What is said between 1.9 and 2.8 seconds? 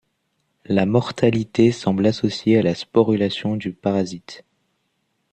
associée à la